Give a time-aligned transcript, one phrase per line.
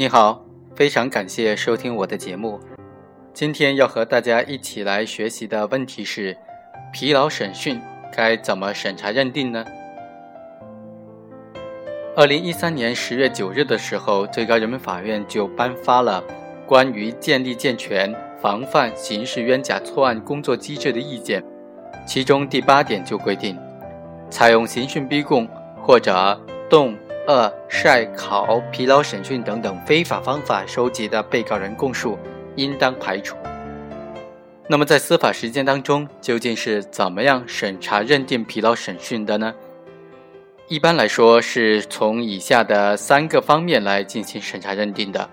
[0.00, 2.60] 你好，非常感谢收听我的节目。
[3.34, 6.36] 今天要和大家一起来学习的问题是：
[6.92, 7.80] 疲劳审讯
[8.16, 9.64] 该怎么审查认定呢？
[12.14, 16.22] 二零一三年十月九日的时候，最高人民法院就颁发了
[16.64, 21.42] 关于建立健全防范刑事冤假错案工作机制的意见，
[22.06, 23.58] 其中第八点就规定，
[24.30, 25.48] 采用刑讯逼供
[25.82, 26.96] 或者动、
[27.30, 32.18] 二、晒、考、疲劳审讯等等非法方法收集的被告人供述，
[32.56, 33.36] 应当排除。
[34.66, 39.54] 那么在司法实践当中，究竟是怎么样审查认定疲劳审讯的呢？
[40.68, 45.28] 一般来说，是从以下的三个方面来进行审查认定的。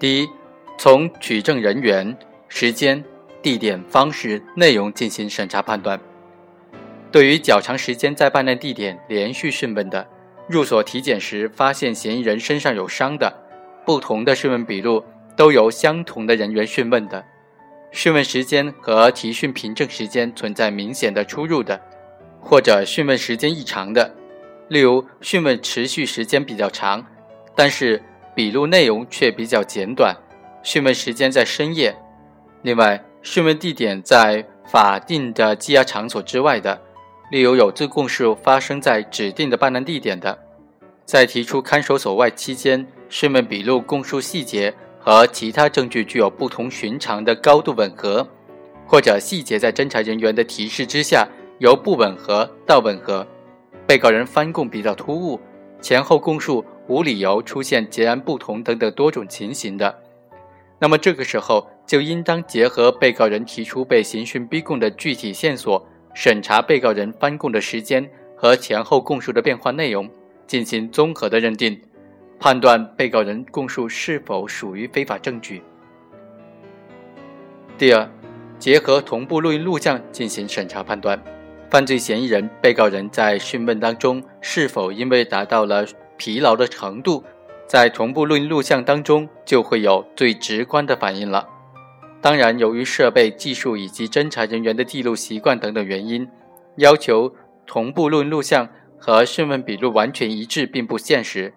[0.00, 0.28] 第一，
[0.76, 2.16] 从取证人员、
[2.48, 3.04] 时间、
[3.40, 6.00] 地点、方式、内容进行审查判断。
[7.12, 10.04] 对于较长时间在办案地点连续讯问的，
[10.52, 13.32] 入所体检时发现嫌疑人身上有伤的，
[13.84, 15.02] 不同的讯问笔录
[15.34, 17.24] 都由相同的人员讯问的，
[17.90, 21.80] 讯问时间和提讯凭证时间存在明显的出入的。
[22.44, 24.12] 或者讯问时间异常的，
[24.68, 27.06] 例如讯问持续时间比较长，
[27.54, 28.02] 但是
[28.34, 30.16] 笔录内容却比较简短，
[30.62, 31.96] 讯问时间在深夜。
[32.62, 36.80] 另外，讯问地点在法定的羁押场所之外的，
[37.32, 40.38] 例如有罪供述发生在指定的办案地点的，
[41.06, 48.28] 在提出看守所外期间，讯问笔录供述细节和其他证据具有不同寻常的高度吻合，
[48.86, 51.26] 或者细节在侦查人员的提示之下。
[51.58, 53.26] 由不吻合到吻合，
[53.86, 55.40] 被告人翻供比较突兀，
[55.80, 59.96] 前后供述无理由出现截然不同等等多种情形的，
[60.80, 70.08] 那么这个时候就应当结合被告人提出被刑讯逼供的具体线索，审查被告人翻供的时间和前后供述的变化内容，
[70.46, 71.80] 进行综合的认定，
[72.38, 75.62] 判断被告人供述是否属于非法证据。
[77.78, 78.08] 第二，
[78.58, 81.20] 结合同步录音录像进行审查判断。
[81.70, 85.86] 犯罪嫌疑人、被告人在讯问当中是否因为达到了
[86.18, 87.24] 疲劳的程度，
[87.66, 91.48] 在同步录音录像当中就会有最直观的反应了。
[92.22, 96.28] 当然，由于设备技术以及侦查人员的记录习惯等等原因，
[96.76, 97.34] 要求
[97.66, 101.52] 同步录音录像和讯问笔录完全一致并不现实。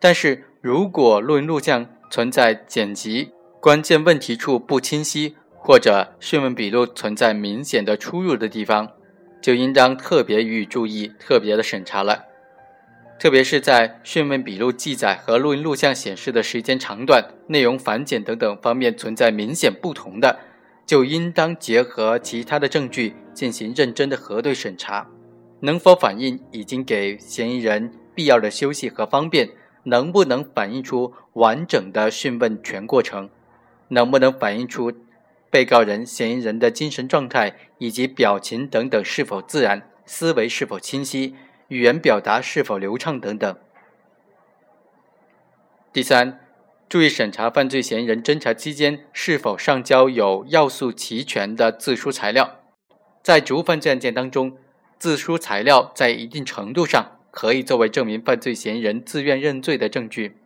[0.00, 3.30] 但是如果录音录像存在剪辑
[3.60, 8.90] 关键问题处不清晰，或者讯问笔录存在明显的出入的地方，
[9.40, 12.24] 就应当特别予以注意，特别的审查了。
[13.18, 20.38] 特别是在讯问笔录记载和录音录像显示的时间长短、内容繁简等等方面存在明显不同的，
[20.86, 25.08] 就应当结合其他的证据进行认真的核对审查，
[25.60, 29.50] 能否反映已经给嫌疑人必要的休息和方便？
[29.84, 33.30] 能不能反映出完整的讯问全过程？
[33.88, 34.92] 能不能反映出？
[35.50, 41.34] 被告人、嫌疑人的精神状态以及表情等等是否自然，思维是否清晰，
[41.68, 43.56] 语言表达是否流畅等等。
[45.92, 46.40] 第三，
[46.88, 52.60] 注意审查犯罪嫌疑人侦查期间是否上交有要素齐全的自书材料。
[53.22, 54.56] 在职务犯罪案件当中，
[54.98, 60.36] 自书材料在一定程度上可以作为证明犯罪嫌疑人自愿认罪的证据。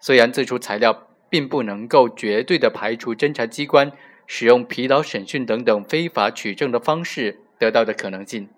[0.00, 3.92] 虽然自书材料并不能够绝对的排除侦查机关。
[4.30, 8.50] 使用疲劳审讯等等非法取证的方式得到的可能性，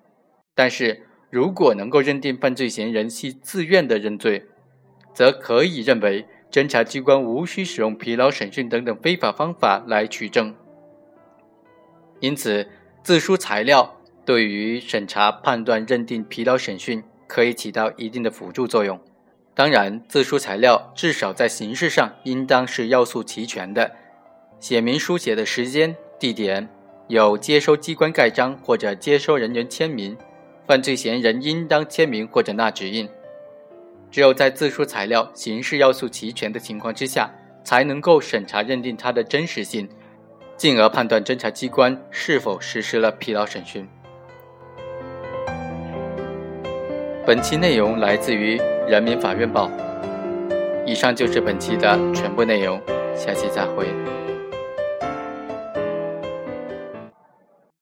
[0.53, 4.45] 但是如果能够认定犯罪嫌疑人系自愿的认罪，
[5.15, 10.53] 则可以认为侦查机关无需使用疲劳审讯等等非法方法来取证。
[12.19, 12.69] 因此，
[13.03, 19.01] 自书材料对于审查判断认定疲劳审讯可以起到一定的辅助作用。
[19.55, 23.93] 当然，自书材料至少在形式上应当是要素齐全的。
[24.59, 26.69] 写明书写的时间、地点，
[27.09, 30.17] 有接收机关盖章或者接收人员签名，
[30.71, 33.09] 犯罪嫌疑人应当签名或者捺指印。
[34.09, 37.29] 只有在自书材料、形式要素齐全的情况之下，
[37.65, 39.89] 才能够审查认定它的真实性，
[40.57, 43.85] 进而判断侦查机关是否实施了疲劳审讯。
[47.27, 48.57] 本期内容来自于
[48.87, 49.69] 人民法院报。
[50.87, 52.81] 以上就是本期的全部内容，
[53.17, 53.89] 下期再会。